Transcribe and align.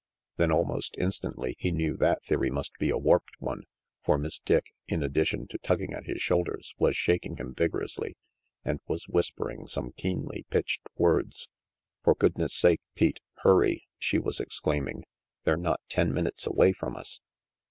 Then 0.37 0.51
almost 0.51 0.95
instantly 0.97 1.53
he 1.59 1.71
knew 1.71 1.95
that 1.97 2.23
theory 2.23 2.49
must 2.49 2.73
be 2.79 2.89
a 2.89 2.97
warped 2.97 3.39
one, 3.39 3.65
for 4.03 4.17
Miss 4.17 4.39
Dick, 4.39 4.73
in 4.87 5.03
addition 5.03 5.45
to 5.51 5.59
tug 5.59 5.77
ging 5.77 5.93
at 5.93 6.07
his 6.07 6.23
shoulders, 6.23 6.73
was 6.79 6.97
shaking 6.97 7.35
him 7.37 7.53
vigorously 7.53 8.17
and 8.65 8.79
was 8.87 9.07
whispering 9.07 9.67
some 9.67 9.91
keenly 9.91 10.43
pitched 10.49 10.81
words. 10.95 11.49
* 11.75 12.03
"For 12.03 12.15
goodness' 12.15 12.55
sake, 12.55 12.81
Pete, 12.95 13.19
hurry," 13.43 13.83
she 13.99 14.17
was 14.17 14.39
exclaiming; 14.39 15.03
"they're 15.43 15.55
not 15.55 15.81
ten 15.87 16.11
minutes 16.11 16.47
away 16.47 16.73
from 16.73 16.95
us." 16.95 17.21